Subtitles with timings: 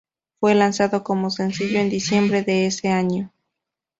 [0.39, 3.31] Fue lanzado como sencillo en diciembre de ese año.